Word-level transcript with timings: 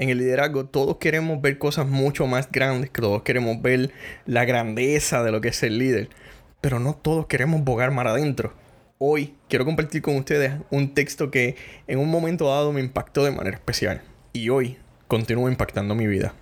En 0.00 0.08
el 0.08 0.16
liderazgo 0.16 0.64
todos 0.64 0.96
queremos 0.96 1.42
ver 1.42 1.58
cosas 1.58 1.86
mucho 1.86 2.26
más 2.26 2.50
grandes, 2.50 2.90
todos 2.90 3.20
queremos 3.20 3.60
ver 3.60 3.92
la 4.24 4.46
grandeza 4.46 5.22
de 5.22 5.30
lo 5.30 5.42
que 5.42 5.48
es 5.48 5.62
el 5.62 5.76
líder, 5.76 6.08
pero 6.62 6.80
no 6.80 6.94
todos 6.94 7.26
queremos 7.26 7.62
bogar 7.64 7.90
mar 7.90 8.08
adentro. 8.08 8.54
Hoy 8.96 9.34
quiero 9.50 9.66
compartir 9.66 10.00
con 10.00 10.16
ustedes 10.16 10.54
un 10.70 10.94
texto 10.94 11.30
que 11.30 11.56
en 11.86 11.98
un 11.98 12.08
momento 12.08 12.48
dado 12.48 12.72
me 12.72 12.80
impactó 12.80 13.24
de 13.24 13.32
manera 13.32 13.58
especial 13.58 14.00
y 14.32 14.48
hoy 14.48 14.78
continúa 15.06 15.50
impactando 15.50 15.94
mi 15.94 16.06
vida. 16.06 16.32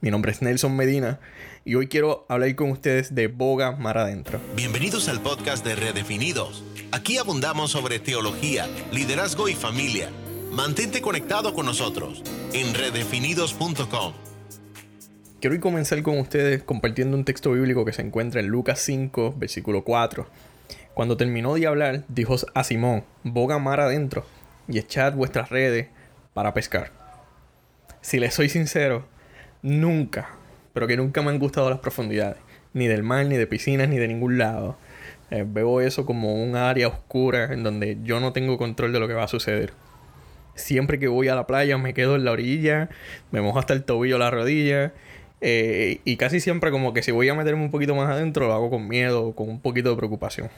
Mi 0.00 0.10
nombre 0.10 0.32
es 0.32 0.42
Nelson 0.42 0.74
Medina 0.74 1.20
y 1.64 1.76
hoy 1.76 1.86
quiero 1.86 2.26
hablar 2.28 2.52
con 2.56 2.72
ustedes 2.72 3.14
de 3.14 3.28
Boga 3.28 3.76
Mar 3.76 3.96
Adentro. 3.96 4.40
Bienvenidos 4.56 5.08
al 5.08 5.20
podcast 5.20 5.64
de 5.64 5.76
Redefinidos. 5.76 6.64
Aquí 6.90 7.18
abundamos 7.18 7.70
sobre 7.70 8.00
teología, 8.00 8.66
liderazgo 8.90 9.48
y 9.48 9.54
familia 9.54 10.10
Mantente 10.54 11.02
conectado 11.02 11.52
con 11.52 11.66
nosotros 11.66 12.22
en 12.52 12.74
redefinidos.com. 12.74 14.12
Quiero 15.40 15.60
comenzar 15.60 16.00
con 16.04 16.16
ustedes 16.20 16.62
compartiendo 16.62 17.16
un 17.16 17.24
texto 17.24 17.50
bíblico 17.50 17.84
que 17.84 17.92
se 17.92 18.02
encuentra 18.02 18.40
en 18.40 18.46
Lucas 18.46 18.78
5, 18.78 19.34
versículo 19.36 19.82
4. 19.82 20.28
Cuando 20.94 21.16
terminó 21.16 21.54
de 21.54 21.66
hablar, 21.66 22.04
dijo 22.06 22.36
a 22.54 22.62
Simón, 22.62 23.02
boga 23.24 23.58
mar 23.58 23.80
adentro 23.80 24.24
y 24.68 24.78
echad 24.78 25.14
vuestras 25.14 25.50
redes 25.50 25.88
para 26.34 26.54
pescar. 26.54 26.92
Si 28.00 28.20
les 28.20 28.32
soy 28.32 28.48
sincero, 28.48 29.08
nunca, 29.60 30.36
pero 30.72 30.86
que 30.86 30.96
nunca 30.96 31.20
me 31.20 31.30
han 31.30 31.40
gustado 31.40 31.68
las 31.68 31.80
profundidades, 31.80 32.38
ni 32.74 32.86
del 32.86 33.02
mar, 33.02 33.26
ni 33.26 33.36
de 33.36 33.48
piscinas, 33.48 33.88
ni 33.88 33.98
de 33.98 34.06
ningún 34.06 34.38
lado. 34.38 34.76
Eh, 35.32 35.44
veo 35.44 35.80
eso 35.80 36.06
como 36.06 36.40
un 36.40 36.54
área 36.54 36.86
oscura 36.86 37.52
en 37.52 37.64
donde 37.64 37.98
yo 38.04 38.20
no 38.20 38.32
tengo 38.32 38.56
control 38.56 38.92
de 38.92 39.00
lo 39.00 39.08
que 39.08 39.14
va 39.14 39.24
a 39.24 39.28
suceder. 39.28 39.72
Siempre 40.54 40.98
que 40.98 41.08
voy 41.08 41.28
a 41.28 41.34
la 41.34 41.46
playa 41.46 41.78
me 41.78 41.94
quedo 41.94 42.16
en 42.16 42.24
la 42.24 42.32
orilla, 42.32 42.88
me 43.30 43.40
mojo 43.40 43.58
hasta 43.58 43.72
el 43.72 43.84
tobillo, 43.84 44.18
la 44.18 44.30
rodilla. 44.30 44.92
Eh, 45.40 46.00
y 46.04 46.16
casi 46.16 46.40
siempre 46.40 46.70
como 46.70 46.94
que 46.94 47.02
si 47.02 47.10
voy 47.10 47.28
a 47.28 47.34
meterme 47.34 47.62
un 47.62 47.70
poquito 47.70 47.94
más 47.94 48.08
adentro 48.08 48.46
lo 48.46 48.54
hago 48.54 48.70
con 48.70 48.88
miedo, 48.88 49.34
con 49.34 49.48
un 49.48 49.60
poquito 49.60 49.90
de 49.90 49.96
preocupación. 49.96 50.48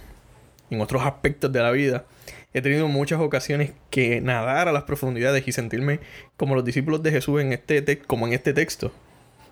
En 0.71 0.81
otros 0.81 1.03
aspectos 1.03 1.53
de 1.53 1.61
la 1.61 1.71
vida 1.71 2.05
he 2.53 2.61
tenido 2.61 2.89
muchas 2.89 3.21
ocasiones 3.21 3.73
que 3.91 4.21
nadar 4.21 4.69
a 4.69 4.73
las 4.73 4.85
profundidades 4.85 5.47
y 5.49 5.53
sentirme 5.53 6.01
como 6.37 6.55
los 6.55 6.65
discípulos 6.65 7.03
de 7.03 7.11
Jesús 7.11 7.41
en 7.41 7.53
este 7.53 7.99
como 7.99 8.27
en 8.27 8.33
este 8.33 8.53
texto, 8.53 8.93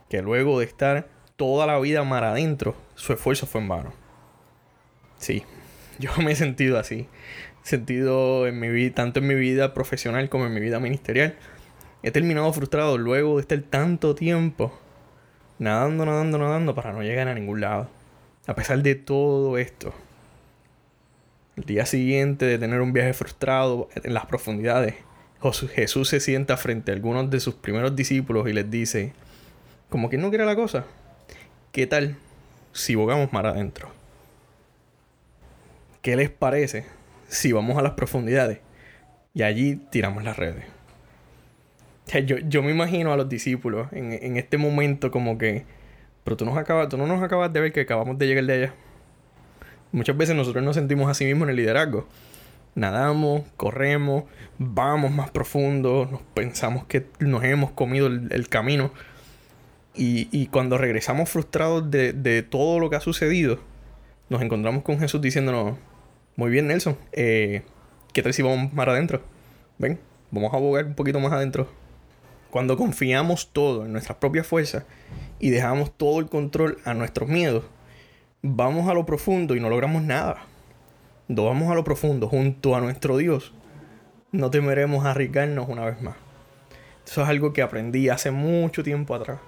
que 0.08 0.22
luego 0.22 0.58
de 0.58 0.66
estar 0.66 1.08
toda 1.36 1.66
la 1.66 1.78
vida 1.78 2.04
mar 2.04 2.24
adentro, 2.24 2.76
su 2.94 3.12
esfuerzo 3.12 3.46
fue 3.46 3.60
en 3.60 3.68
vano. 3.68 3.92
Sí, 5.18 5.42
yo 5.98 6.10
me 6.18 6.32
he 6.32 6.36
sentido 6.36 6.78
así 6.78 7.08
sentido 7.64 8.46
en 8.46 8.60
mi 8.60 8.68
vida, 8.68 8.94
tanto 8.94 9.18
en 9.18 9.26
mi 9.26 9.34
vida 9.34 9.74
profesional 9.74 10.28
como 10.28 10.46
en 10.46 10.54
mi 10.54 10.60
vida 10.60 10.78
ministerial. 10.78 11.34
He 12.02 12.10
terminado 12.10 12.52
frustrado 12.52 12.98
luego 12.98 13.36
de 13.36 13.40
estar 13.40 13.58
tanto 13.62 14.14
tiempo 14.14 14.78
nadando, 15.58 16.04
nadando, 16.04 16.38
nadando 16.38 16.74
para 16.74 16.92
no 16.92 17.02
llegar 17.02 17.26
a 17.26 17.34
ningún 17.34 17.62
lado. 17.62 17.88
A 18.46 18.54
pesar 18.54 18.82
de 18.82 18.94
todo 18.94 19.56
esto, 19.56 19.94
el 21.56 21.64
día 21.64 21.86
siguiente 21.86 22.44
de 22.44 22.58
tener 22.58 22.82
un 22.82 22.92
viaje 22.92 23.14
frustrado 23.14 23.88
en 23.94 24.12
las 24.12 24.26
profundidades, 24.26 24.96
Jesús 25.74 26.08
se 26.08 26.20
sienta 26.20 26.58
frente 26.58 26.90
a 26.90 26.94
algunos 26.94 27.30
de 27.30 27.40
sus 27.40 27.54
primeros 27.54 27.96
discípulos 27.96 28.46
y 28.48 28.52
les 28.52 28.70
dice, 28.70 29.14
como 29.88 30.10
que 30.10 30.18
no 30.18 30.28
quiere 30.28 30.44
la 30.44 30.56
cosa, 30.56 30.84
¿qué 31.72 31.86
tal 31.86 32.16
si 32.72 32.94
bogamos 32.94 33.32
mar 33.32 33.46
adentro? 33.46 33.88
¿Qué 36.02 36.16
les 36.16 36.28
parece 36.28 36.84
si 37.34 37.52
vamos 37.52 37.76
a 37.76 37.82
las 37.82 37.92
profundidades 37.92 38.60
y 39.34 39.42
allí 39.42 39.76
tiramos 39.90 40.24
las 40.24 40.36
redes. 40.36 40.64
yo, 42.24 42.38
yo, 42.38 42.62
me 42.62 42.70
imagino 42.70 43.12
a 43.12 43.16
los 43.16 43.28
discípulos 43.28 43.88
en, 43.92 44.12
en, 44.12 44.36
este 44.36 44.56
momento 44.56 45.10
como 45.10 45.36
que, 45.36 45.64
pero 46.22 46.36
tú, 46.36 46.44
nos 46.44 46.56
acabas, 46.56 46.88
tú 46.88 46.96
no 46.96 47.06
nos 47.06 47.22
acabas 47.22 47.52
de 47.52 47.60
ver 47.60 47.72
que 47.72 47.80
acabamos 47.80 48.16
de 48.16 48.26
llegar 48.26 48.44
de 48.44 48.52
allá. 48.52 48.74
Muchas 49.92 50.16
veces 50.16 50.34
nosotros 50.34 50.64
nos 50.64 50.76
sentimos 50.76 51.10
así 51.10 51.24
mismo 51.24 51.44
en 51.44 51.50
el 51.50 51.56
liderazgo. 51.56 52.08
Nadamos, 52.74 53.42
corremos, 53.56 54.24
vamos 54.58 55.12
más 55.12 55.30
profundo, 55.30 56.08
nos 56.10 56.22
pensamos 56.22 56.84
que 56.86 57.06
nos 57.20 57.44
hemos 57.44 57.72
comido 57.72 58.06
el, 58.06 58.48
camino. 58.48 58.92
Y, 59.94 60.28
y, 60.32 60.48
cuando 60.48 60.76
regresamos 60.76 61.30
frustrados 61.30 61.88
de, 61.88 62.12
de 62.12 62.42
todo 62.42 62.80
lo 62.80 62.90
que 62.90 62.96
ha 62.96 63.00
sucedido, 63.00 63.60
nos 64.28 64.42
encontramos 64.42 64.82
con 64.82 64.98
Jesús 64.98 65.20
diciéndonos, 65.20 65.76
muy 66.36 66.50
bien, 66.50 66.66
Nelson. 66.66 66.96
Eh, 67.12 67.62
¿Qué 68.12 68.22
tal 68.22 68.34
si 68.34 68.42
vamos 68.42 68.72
más 68.72 68.88
adentro? 68.88 69.22
Ven, 69.78 70.00
vamos 70.30 70.52
a 70.52 70.56
abogar 70.56 70.84
un 70.86 70.94
poquito 70.94 71.20
más 71.20 71.32
adentro. 71.32 71.68
Cuando 72.50 72.76
confiamos 72.76 73.52
todo 73.52 73.84
en 73.84 73.92
nuestras 73.92 74.18
propias 74.18 74.46
fuerzas 74.46 74.84
y 75.38 75.50
dejamos 75.50 75.96
todo 75.96 76.20
el 76.20 76.26
control 76.26 76.78
a 76.84 76.94
nuestros 76.94 77.28
miedos, 77.28 77.64
vamos 78.42 78.88
a 78.88 78.94
lo 78.94 79.06
profundo 79.06 79.56
y 79.56 79.60
no 79.60 79.68
logramos 79.68 80.02
nada. 80.02 80.44
Cuando 81.26 81.44
vamos 81.46 81.70
a 81.70 81.74
lo 81.74 81.84
profundo 81.84 82.28
junto 82.28 82.76
a 82.76 82.80
nuestro 82.80 83.16
Dios, 83.16 83.52
no 84.32 84.50
temeremos 84.50 85.04
arriesgarnos 85.04 85.68
una 85.68 85.84
vez 85.84 86.02
más. 86.02 86.16
Eso 87.06 87.22
es 87.22 87.28
algo 87.28 87.52
que 87.52 87.62
aprendí 87.62 88.08
hace 88.08 88.30
mucho 88.30 88.82
tiempo 88.82 89.14
atrás. 89.14 89.38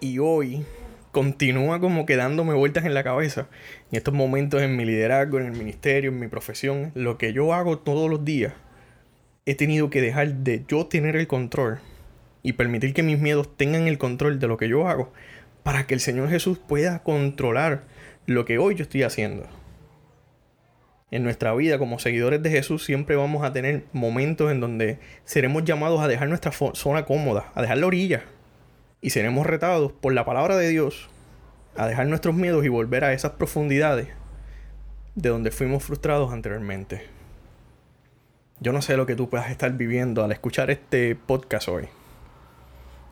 Y 0.00 0.18
hoy 0.18 0.64
continúa 1.12 1.80
como 1.80 2.06
quedándome 2.06 2.54
vueltas 2.54 2.84
en 2.84 2.94
la 2.94 3.04
cabeza. 3.04 3.48
En 3.90 3.98
estos 3.98 4.14
momentos 4.14 4.62
en 4.62 4.76
mi 4.76 4.84
liderazgo, 4.84 5.38
en 5.38 5.46
el 5.46 5.52
ministerio, 5.52 6.10
en 6.10 6.18
mi 6.18 6.28
profesión, 6.28 6.92
lo 6.94 7.18
que 7.18 7.32
yo 7.32 7.52
hago 7.52 7.78
todos 7.78 8.08
los 8.08 8.24
días, 8.24 8.54
he 9.46 9.54
tenido 9.54 9.90
que 9.90 10.00
dejar 10.00 10.32
de 10.34 10.64
yo 10.68 10.86
tener 10.86 11.16
el 11.16 11.26
control 11.26 11.80
y 12.42 12.52
permitir 12.52 12.94
que 12.94 13.02
mis 13.02 13.18
miedos 13.18 13.56
tengan 13.56 13.86
el 13.86 13.98
control 13.98 14.38
de 14.38 14.48
lo 14.48 14.56
que 14.56 14.68
yo 14.68 14.88
hago 14.88 15.12
para 15.62 15.86
que 15.86 15.94
el 15.94 16.00
Señor 16.00 16.28
Jesús 16.30 16.58
pueda 16.58 17.02
controlar 17.02 17.84
lo 18.26 18.44
que 18.44 18.58
hoy 18.58 18.74
yo 18.76 18.82
estoy 18.82 19.02
haciendo. 19.02 19.46
En 21.10 21.24
nuestra 21.24 21.52
vida 21.54 21.78
como 21.78 21.98
seguidores 21.98 22.42
de 22.42 22.50
Jesús 22.50 22.84
siempre 22.84 23.16
vamos 23.16 23.42
a 23.42 23.52
tener 23.52 23.82
momentos 23.92 24.52
en 24.52 24.60
donde 24.60 24.98
seremos 25.24 25.64
llamados 25.64 26.00
a 26.00 26.08
dejar 26.08 26.28
nuestra 26.28 26.52
zona 26.52 27.04
cómoda, 27.04 27.50
a 27.54 27.62
dejar 27.62 27.78
la 27.78 27.86
orilla, 27.88 28.22
y 29.00 29.10
seremos 29.10 29.46
retados 29.46 29.92
por 29.92 30.12
la 30.12 30.24
palabra 30.24 30.56
de 30.56 30.68
Dios 30.68 31.08
a 31.76 31.86
dejar 31.86 32.06
nuestros 32.06 32.34
miedos 32.34 32.64
y 32.64 32.68
volver 32.68 33.04
a 33.04 33.12
esas 33.12 33.32
profundidades 33.32 34.08
de 35.14 35.28
donde 35.28 35.50
fuimos 35.50 35.84
frustrados 35.84 36.32
anteriormente. 36.32 37.06
Yo 38.60 38.72
no 38.72 38.82
sé 38.82 38.96
lo 38.96 39.06
que 39.06 39.16
tú 39.16 39.30
puedas 39.30 39.50
estar 39.50 39.72
viviendo 39.72 40.22
al 40.22 40.32
escuchar 40.32 40.70
este 40.70 41.14
podcast 41.14 41.68
hoy. 41.68 41.88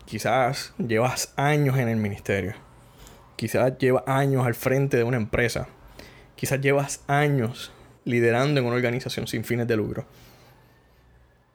Quizás 0.05 0.75
llevas 0.79 1.33
años 1.37 1.79
en 1.79 1.89
el 1.89 1.97
ministerio. 1.97 2.55
Quizás 3.37 3.79
llevas 3.79 4.05
años 4.07 4.47
al 4.47 4.55
frente 4.55 4.97
de 4.97 5.05
una 5.05 5.17
empresa. 5.17 5.69
Quizás 6.35 6.61
llevas 6.61 7.03
años 7.07 7.73
liderando 8.05 8.61
en 8.61 8.67
una 8.67 8.77
organización 8.77 9.27
sin 9.27 9.45
fines 9.45 9.67
de 9.67 9.77
lucro. 9.77 10.07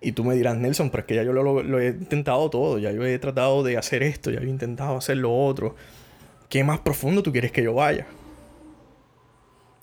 Y 0.04 0.12
tú 0.12 0.26
me 0.26 0.36
dirás, 0.36 0.58
Nelson, 0.58 0.90
pero 0.90 1.02
es 1.02 1.08
que 1.08 1.16
ya 1.16 1.24
yo 1.24 1.32
lo, 1.32 1.80
he 1.80 1.88
intentado 1.88 2.50
todo, 2.50 2.78
ya 2.78 2.92
yo 2.92 3.06
he 3.06 3.18
tratado 3.20 3.64
de 3.64 3.78
hacer 3.78 4.04
esto, 4.04 4.32
ya 4.32 4.42
he 4.42 4.50
intentado 4.50 4.98
hacer 4.98 5.16
lo 5.16 5.34
otro. 5.34 5.76
¿Qué 6.50 6.66
más 6.66 6.80
profundo 6.80 7.24
tú 7.24 7.32
quieres 7.32 7.54
que 7.54 7.64
yo 7.64 7.74
vaya? 7.74 8.06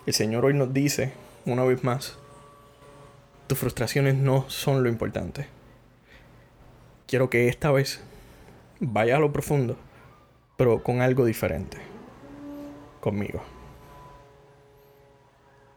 El 0.04 0.12
Señor 0.12 0.44
hoy 0.44 0.52
nos 0.52 0.74
dice, 0.74 1.14
una 1.46 1.64
vez 1.64 1.82
más, 1.84 2.18
tus 3.46 3.58
frustraciones 3.58 4.14
no 4.14 4.44
son 4.50 4.82
lo 4.82 4.90
importante. 4.90 5.46
Quiero 7.06 7.30
que 7.30 7.48
esta 7.48 7.70
vez 7.70 8.02
vaya 8.78 9.16
a 9.16 9.20
lo 9.20 9.32
profundo, 9.32 9.78
pero 10.58 10.82
con 10.82 11.00
algo 11.00 11.24
diferente. 11.24 11.78
Conmigo. 13.00 13.42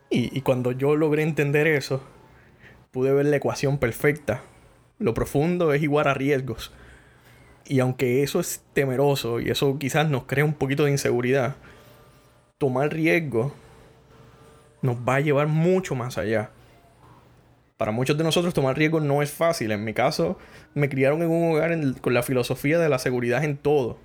Y, 0.09 0.37
y 0.37 0.41
cuando 0.41 0.73
yo 0.73 0.97
logré 0.97 1.23
entender 1.23 1.65
eso, 1.65 2.01
pude 2.93 3.11
ver 3.11 3.25
la 3.25 3.37
ecuación 3.37 3.79
perfecta. 3.79 4.43
Lo 4.99 5.15
profundo 5.15 5.73
es 5.73 5.81
igual 5.81 6.07
a 6.07 6.13
riesgos. 6.13 6.71
Y 7.65 7.79
aunque 7.79 8.21
eso 8.21 8.39
es 8.39 8.61
temeroso 8.73 9.39
y 9.39 9.49
eso 9.49 9.79
quizás 9.79 10.07
nos 10.09 10.25
crea 10.25 10.45
un 10.45 10.53
poquito 10.53 10.85
de 10.85 10.91
inseguridad, 10.91 11.55
tomar 12.59 12.93
riesgo 12.93 13.51
nos 14.83 14.97
va 14.97 15.15
a 15.15 15.21
llevar 15.21 15.47
mucho 15.47 15.95
más 15.95 16.19
allá. 16.19 16.51
Para 17.77 17.91
muchos 17.91 18.15
de 18.15 18.23
nosotros 18.23 18.53
tomar 18.53 18.77
riesgo 18.77 18.99
no 18.99 19.23
es 19.23 19.31
fácil. 19.31 19.71
En 19.71 19.83
mi 19.83 19.95
caso, 19.95 20.37
me 20.75 20.87
criaron 20.87 21.23
en 21.23 21.31
un 21.31 21.51
hogar 21.51 21.75
con 21.99 22.13
la 22.13 22.21
filosofía 22.21 22.77
de 22.77 22.89
la 22.89 22.99
seguridad 22.99 23.43
en 23.43 23.57
todo. 23.57 23.97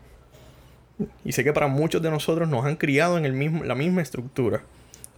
Y 1.26 1.32
sé 1.32 1.44
que 1.44 1.52
para 1.52 1.66
muchos 1.66 2.00
de 2.00 2.10
nosotros 2.10 2.48
nos 2.48 2.64
han 2.64 2.76
criado 2.76 3.18
en 3.18 3.26
el 3.26 3.34
mismo, 3.34 3.64
la 3.64 3.74
misma 3.74 4.00
estructura. 4.00 4.62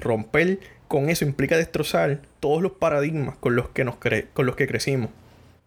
Romper 0.00 0.58
con 0.88 1.08
eso 1.08 1.24
implica 1.24 1.56
destrozar 1.56 2.20
todos 2.40 2.60
los 2.60 2.72
paradigmas 2.72 3.36
con 3.36 3.54
los 3.54 3.68
que, 3.68 3.84
nos 3.84 3.96
con 4.32 4.46
los 4.46 4.56
que 4.56 4.66
crecimos. 4.66 5.10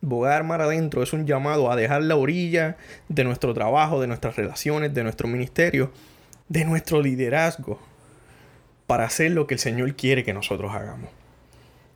Bogar 0.02 0.44
mar 0.44 0.62
adentro 0.62 1.02
es 1.02 1.14
un 1.14 1.26
llamado 1.26 1.72
a 1.72 1.78
dejar 1.78 2.04
la 2.04 2.18
orilla 2.18 2.76
de 3.08 3.24
nuestro 3.24 3.54
trabajo, 3.54 4.02
de 4.02 4.08
nuestras 4.08 4.36
relaciones, 4.36 4.94
de 4.94 5.04
nuestro 5.04 5.30
ministerio, 5.30 5.92
de 6.50 6.66
nuestro 6.66 7.02
liderazgo, 7.02 7.80
para 8.86 9.06
hacer 9.06 9.32
lo 9.32 9.48
que 9.48 9.54
el 9.54 9.62
Señor 9.62 9.96
quiere 9.96 10.26
que 10.26 10.34
nosotros 10.34 10.74
hagamos. 10.74 11.10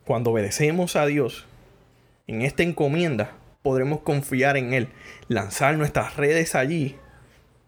Cuando 0.05 0.31
obedecemos 0.31 0.95
a 0.95 1.05
Dios 1.05 1.45
en 2.27 2.43
esta 2.43 2.63
encomienda, 2.63 3.31
podremos 3.61 3.99
confiar 3.99 4.55
en 4.55 4.73
Él, 4.73 4.87
lanzar 5.27 5.77
nuestras 5.77 6.15
redes 6.15 6.55
allí. 6.55 6.95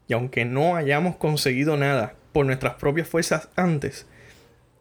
Y 0.07 0.13
aunque 0.13 0.45
no 0.45 0.77
hayamos 0.77 1.17
conseguido 1.17 1.75
nada 1.75 2.13
por 2.31 2.45
nuestras 2.45 2.75
propias 2.75 3.09
fuerzas 3.09 3.49
antes, 3.57 4.05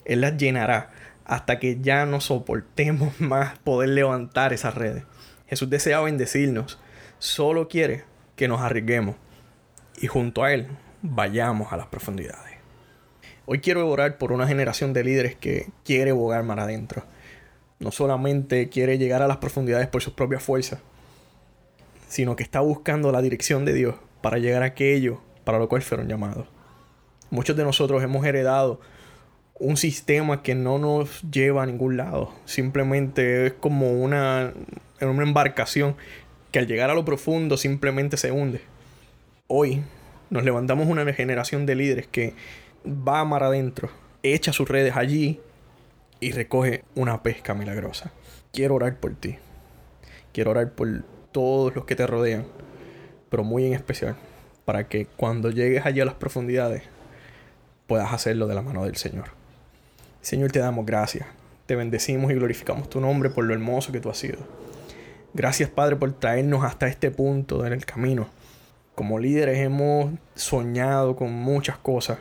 Él 0.09 0.23
las 0.23 0.37
llenará 0.37 0.91
hasta 1.25 1.61
que 1.61 1.79
ya 1.81 2.07
no 2.07 2.21
soportemos 2.21 3.21
más 3.21 3.57
poder 3.61 3.91
levantar 3.91 4.53
esas 4.53 4.75
redes. 4.75 5.05
Jesús 5.47 5.71
desea 5.71 6.01
bendecirnos, 6.01 6.81
solo 7.21 7.69
quiere 7.69 8.05
que 8.35 8.49
nos 8.49 8.61
arriesguemos 8.61 9.15
y 10.01 10.09
junto 10.09 10.43
a 10.43 10.53
Él 10.53 10.67
vayamos 11.03 11.73
a 11.73 11.77
las 11.77 11.87
profundidades. 11.87 12.57
Hoy 13.47 13.61
quiero 13.61 13.89
orar 13.89 14.19
por 14.19 14.33
una 14.33 14.47
generación 14.47 14.93
de 14.93 15.05
líderes 15.05 15.37
que 15.37 15.69
quiere 15.85 16.13
bogar 16.13 16.43
mar 16.43 16.61
adentro. 16.61 17.05
No 17.79 17.93
solamente 17.93 18.69
quiere 18.69 18.99
llegar 18.99 19.23
a 19.23 19.29
las 19.29 19.39
profundidades 19.39 19.87
por 19.87 20.03
sus 20.03 20.13
propias 20.13 20.43
fuerzas, 20.43 20.81
sino 22.09 22.37
que 22.37 22.43
está 22.43 22.61
buscando 22.61 23.13
la 23.13 23.23
dirección 23.23 23.65
de 23.65 23.73
Dios 23.73 23.95
para 24.21 24.39
llegar 24.39 24.63
a 24.63 24.67
aquello 24.67 25.21
para 25.45 25.59
lo 25.59 25.69
cual 25.69 25.81
fueron 25.81 26.09
llamados. 26.09 26.47
Muchos 27.31 27.57
de 27.57 27.65
nosotros 27.65 28.03
hemos 28.03 28.27
heredado 28.27 28.81
un 29.61 29.77
sistema 29.77 30.43
que 30.43 30.55
no 30.55 30.79
nos 30.79 31.23
lleva 31.23 31.63
a 31.63 31.67
ningún 31.67 31.97
lado. 31.97 32.33
Simplemente 32.45 33.47
es 33.47 33.53
como 33.55 33.93
una, 33.93 34.53
una 35.01 35.23
embarcación 35.23 35.97
que 36.53 36.59
al 36.59 36.67
llegar 36.67 36.91
a 36.91 36.95
lo 36.95 37.05
profundo 37.05 37.57
simplemente 37.57 38.17
se 38.17 38.31
hunde. 38.31 38.61
Hoy 39.47 39.83
nos 40.31 40.45
levantamos 40.45 40.87
una 40.87 41.11
generación 41.13 41.67
de 41.67 41.75
líderes 41.75 42.07
que 42.07 42.35
va 42.87 43.21
a 43.21 43.25
mar 43.25 43.43
adentro, 43.43 43.91
echa 44.23 44.53
sus 44.53 44.69
redes 44.69 44.97
allí 44.97 45.41
y 46.21 46.33
recoge 46.33 46.85
una 46.95 47.23
pesca 47.23 47.55
milagrosa. 47.55 48.13
Quiero 48.53 48.75
orar 48.77 48.97
por 48.99 49.15
ti. 49.15 49.37
Quiero 50.33 50.53
orar 50.53 50.73
por 50.73 51.05
todos 51.33 51.75
los 51.75 51.85
que 51.85 51.97
te 51.97 52.07
rodean, 52.07 52.47
pero 53.29 53.45
muy 53.45 53.67
en 53.67 53.73
especial 53.73 54.17
para 54.69 54.87
que 54.87 55.07
cuando 55.07 55.51
llegues 55.51 55.87
allí 55.87 56.03
a 56.03 56.05
las 56.05 56.17
profundidades 56.17 56.83
puedas 57.87 58.13
hacerlo 58.13 58.47
de 58.47 58.55
la 58.55 58.61
mano 58.61 58.85
del 58.85 58.97
Señor. 58.97 59.38
Señor, 60.21 60.53
te 60.53 60.59
damos 60.59 60.85
gracias. 60.85 61.27
Te 61.67 61.77
bendecimos 61.77 62.31
y 62.31 62.35
glorificamos 62.35 62.89
tu 62.89 63.01
nombre 63.01 63.31
por 63.31 63.45
lo 63.45 63.55
hermoso 63.55 63.93
que 63.93 64.01
tú 64.01 64.11
has 64.11 64.19
sido. 64.19 64.39
Gracias, 65.35 65.69
Padre, 65.69 65.97
por 65.97 66.13
traernos 66.13 66.65
hasta 66.65 66.89
este 66.89 67.11
punto 67.11 67.67
en 67.67 67.73
el 67.73 67.85
camino. 67.85 68.29
Como 68.95 69.19
líderes 69.19 69.59
hemos 69.59 70.13
soñado 70.35 71.15
con 71.15 71.33
muchas 71.33 71.77
cosas, 71.77 72.19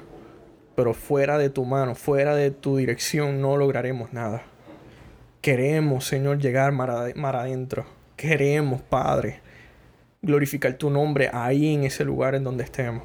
pero 0.76 0.94
fuera 0.94 1.38
de 1.38 1.50
tu 1.50 1.66
mano, 1.66 1.96
fuera 1.96 2.36
de 2.36 2.52
tu 2.52 2.78
dirección, 2.78 3.42
no 3.42 3.58
lograremos 3.58 4.14
nada. 4.14 4.44
Queremos, 5.42 6.06
Señor, 6.06 6.40
llegar 6.40 6.72
mar, 6.74 7.36
adentro. 7.36 7.86
Queremos, 8.16 8.82
Padre, 8.82 9.40
glorificar 10.22 10.74
tu 10.74 10.90
nombre 10.90 11.32
ahí 11.34 11.74
en 11.74 11.86
ese 11.86 12.04
lugar 12.04 12.36
en 12.36 12.44
donde 12.44 12.64
estemos. 12.64 13.04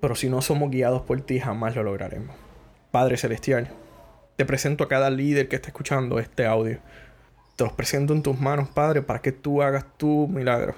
Pero 0.00 0.14
si 0.14 0.28
no 0.28 0.42
somos 0.42 0.70
guiados 0.70 1.02
por 1.02 1.20
ti, 1.20 1.40
jamás 1.40 1.76
lo 1.76 1.84
lograremos. 1.84 2.36
Padre 2.90 3.16
Celestial, 3.16 3.70
te 4.38 4.46
presento 4.46 4.84
a 4.84 4.88
cada 4.88 5.10
líder 5.10 5.48
que 5.48 5.56
está 5.56 5.66
escuchando 5.66 6.20
este 6.20 6.46
audio. 6.46 6.78
Te 7.56 7.64
los 7.64 7.72
presento 7.72 8.12
en 8.12 8.22
tus 8.22 8.38
manos, 8.38 8.68
Padre, 8.68 9.02
para 9.02 9.20
que 9.20 9.32
tú 9.32 9.62
hagas 9.62 9.84
tu 9.96 10.28
milagro 10.28 10.76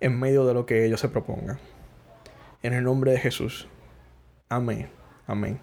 en 0.00 0.18
medio 0.18 0.44
de 0.44 0.52
lo 0.52 0.66
que 0.66 0.84
ellos 0.84 0.98
se 0.98 1.08
propongan. 1.08 1.60
En 2.60 2.72
el 2.72 2.82
nombre 2.82 3.12
de 3.12 3.20
Jesús. 3.20 3.68
Amén. 4.48 4.88
Amén. 5.28 5.60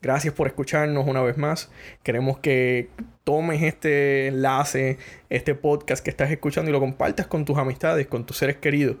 Gracias 0.00 0.32
por 0.32 0.46
escucharnos 0.46 1.08
una 1.08 1.22
vez 1.22 1.36
más. 1.36 1.72
Queremos 2.04 2.38
que 2.38 2.88
tomes 3.24 3.60
este 3.64 4.28
enlace, 4.28 4.96
este 5.30 5.56
podcast 5.56 6.04
que 6.04 6.10
estás 6.10 6.30
escuchando 6.30 6.70
y 6.70 6.72
lo 6.72 6.78
compartas 6.78 7.26
con 7.26 7.44
tus 7.44 7.58
amistades, 7.58 8.06
con 8.06 8.24
tus 8.24 8.36
seres 8.36 8.58
queridos. 8.58 8.98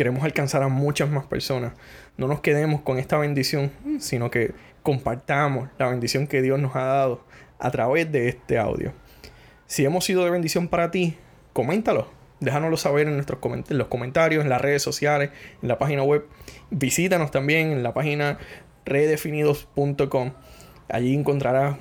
Queremos 0.00 0.24
alcanzar 0.24 0.62
a 0.62 0.68
muchas 0.68 1.10
más 1.10 1.26
personas. 1.26 1.74
No 2.16 2.26
nos 2.26 2.40
quedemos 2.40 2.80
con 2.80 2.96
esta 2.96 3.18
bendición, 3.18 3.70
sino 3.98 4.30
que 4.30 4.54
compartamos 4.82 5.68
la 5.78 5.88
bendición 5.88 6.26
que 6.26 6.40
Dios 6.40 6.58
nos 6.58 6.74
ha 6.74 6.84
dado 6.84 7.22
a 7.58 7.70
través 7.70 8.10
de 8.10 8.30
este 8.30 8.56
audio. 8.56 8.94
Si 9.66 9.84
hemos 9.84 10.06
sido 10.06 10.24
de 10.24 10.30
bendición 10.30 10.68
para 10.68 10.90
ti, 10.90 11.18
coméntalo. 11.52 12.08
Déjanoslo 12.40 12.78
saber 12.78 13.08
en, 13.08 13.16
nuestros 13.16 13.40
los 13.68 13.88
comentarios, 13.88 14.42
en 14.42 14.48
las 14.48 14.62
redes 14.62 14.80
sociales, 14.80 15.32
en 15.60 15.68
la 15.68 15.76
página 15.76 16.02
web. 16.02 16.24
Visítanos 16.70 17.30
también 17.30 17.70
en 17.70 17.82
la 17.82 17.92
página 17.92 18.38
redefinidos.com. 18.86 20.32
Allí 20.88 21.14
encontrarás 21.14 21.76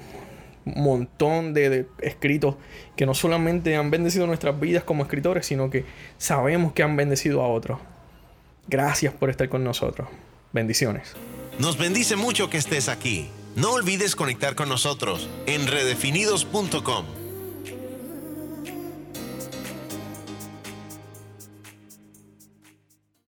un 0.65 0.83
montón 0.83 1.53
de, 1.53 1.87
escritos 2.01 2.57
que 2.97 3.05
no 3.05 3.13
solamente 3.13 3.77
han 3.77 3.89
bendecido 3.91 4.27
nuestras 4.27 4.59
vidas 4.59 4.83
como 4.83 5.03
escritores, 5.03 5.45
sino 5.45 5.69
que 5.69 5.85
sabemos 6.17 6.73
que 6.73 6.83
han 6.83 6.97
bendecido 6.97 7.41
a 7.43 7.47
otros. 7.47 7.79
Gracias 8.69 9.13
por 9.13 9.29
estar 9.29 9.49
con 9.49 9.63
nosotros. 9.63 10.07
Bendiciones. 10.53 11.15
Nos 11.57 11.77
bendice 11.77 12.15
mucho 12.15 12.49
que 12.49 12.57
estés 12.57 12.87
aquí. 12.87 13.29
No 13.55 13.71
olvides 13.73 14.15
conectar 14.15 14.55
con 14.55 14.69
nosotros 14.69 15.27
en 15.47 15.67
redefinidos.com 15.67 17.18